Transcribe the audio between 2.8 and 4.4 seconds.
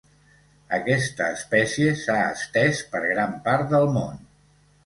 per gran part del món.